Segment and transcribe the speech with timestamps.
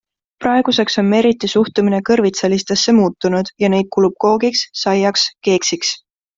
[0.43, 5.97] Praeguseks on Merriti suhtumine kõrvitsalistesse muutunud ja neid kulub koogiks, saiaks, keeksiks.